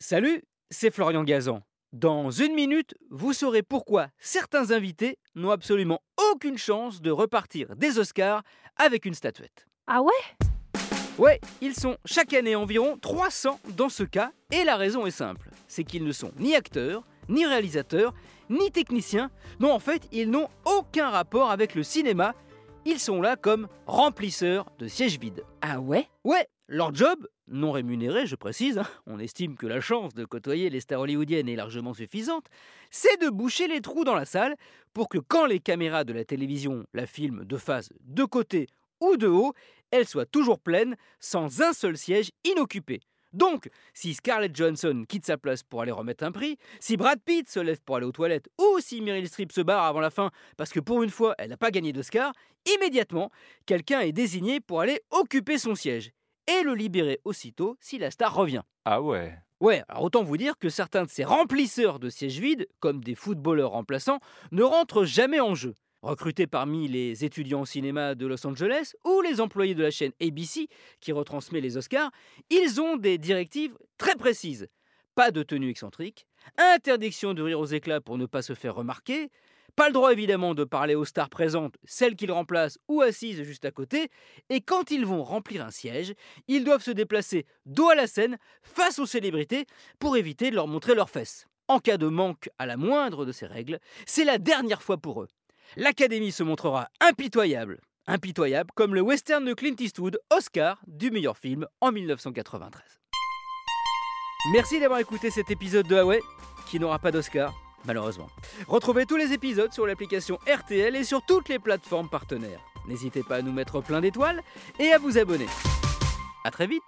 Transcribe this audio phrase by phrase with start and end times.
[0.00, 1.60] Salut, c'est Florian Gazan.
[1.92, 7.98] Dans une minute, vous saurez pourquoi certains invités n'ont absolument aucune chance de repartir des
[7.98, 8.44] Oscars
[8.76, 9.66] avec une statuette.
[9.88, 10.46] Ah ouais?
[11.18, 15.50] Ouais, ils sont chaque année environ 300 dans ce cas, et la raison est simple,
[15.66, 18.14] c'est qu'ils ne sont ni acteurs, ni réalisateurs,
[18.50, 22.36] ni techniciens, non en fait, ils n'ont aucun rapport avec le cinéma,
[22.88, 25.44] ils sont là comme remplisseurs de sièges vides.
[25.60, 26.08] Ah ouais?
[26.24, 30.70] Ouais, leur job, non rémunéré je précise, hein, on estime que la chance de côtoyer
[30.70, 32.46] les stars hollywoodiennes est largement suffisante,
[32.90, 34.56] c'est de boucher les trous dans la salle
[34.94, 38.68] pour que quand les caméras de la télévision la filment de face, de côté
[39.02, 39.52] ou de haut,
[39.90, 43.00] elles soient toujours pleines sans un seul siège inoccupé.
[43.32, 47.48] Donc, si Scarlett Johansson quitte sa place pour aller remettre un prix, si Brad Pitt
[47.48, 50.30] se lève pour aller aux toilettes, ou si Meryl Streep se barre avant la fin
[50.56, 52.32] parce que pour une fois elle n'a pas gagné d'Oscar,
[52.74, 53.30] immédiatement,
[53.66, 56.12] quelqu'un est désigné pour aller occuper son siège
[56.46, 58.62] et le libérer aussitôt si la star revient.
[58.84, 62.68] Ah ouais Ouais, alors autant vous dire que certains de ces remplisseurs de sièges vides,
[62.78, 64.20] comme des footballeurs remplaçants,
[64.52, 65.74] ne rentrent jamais en jeu.
[66.02, 70.12] Recrutés parmi les étudiants au cinéma de Los Angeles ou les employés de la chaîne
[70.20, 70.68] ABC
[71.00, 72.12] qui retransmet les Oscars,
[72.50, 74.68] ils ont des directives très précises.
[75.16, 79.28] Pas de tenue excentrique, interdiction de rire aux éclats pour ne pas se faire remarquer,
[79.74, 83.64] pas le droit évidemment de parler aux stars présentes, celles qu'ils remplacent ou assises juste
[83.64, 84.08] à côté,
[84.50, 86.14] et quand ils vont remplir un siège,
[86.46, 89.66] ils doivent se déplacer dos à la scène face aux célébrités
[89.98, 91.48] pour éviter de leur montrer leurs fesses.
[91.66, 95.22] En cas de manque à la moindre de ces règles, c'est la dernière fois pour
[95.22, 95.28] eux
[95.76, 97.80] l'Académie se montrera impitoyable.
[98.06, 102.82] Impitoyable comme le western de Clint Eastwood, Oscar du meilleur film en 1993.
[104.52, 106.20] Merci d'avoir écouté cet épisode de Huawei,
[106.70, 107.52] qui n'aura pas d'Oscar,
[107.84, 108.28] malheureusement.
[108.66, 112.60] Retrouvez tous les épisodes sur l'application RTL et sur toutes les plateformes partenaires.
[112.86, 114.42] N'hésitez pas à nous mettre plein d'étoiles
[114.78, 115.48] et à vous abonner.
[116.44, 116.82] A très vite